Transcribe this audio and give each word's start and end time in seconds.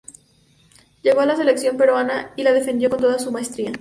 Llegó 1.03 1.21
a 1.21 1.27
la 1.27 1.35
selección 1.35 1.77
peruana 1.77 2.33
y 2.35 2.41
la 2.41 2.53
defendió 2.53 2.89
con 2.89 2.97
toda 3.01 3.19
su 3.19 3.31
maestría. 3.31 3.69